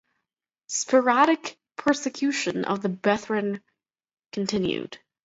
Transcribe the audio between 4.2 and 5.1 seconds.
continued.